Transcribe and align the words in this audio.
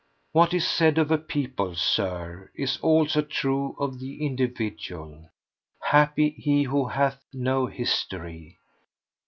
What 0.31 0.51
is 0.55 0.67
said 0.67 0.97
of 0.97 1.11
a 1.11 1.19
people, 1.19 1.75
Sir, 1.75 2.49
is 2.55 2.77
also 2.81 3.21
true 3.21 3.75
of 3.77 3.99
the 3.99 4.25
individual. 4.25 5.29
Happy 5.83 6.29
he 6.31 6.63
who 6.63 6.87
hath 6.87 7.23
no 7.31 7.67
history. 7.67 8.57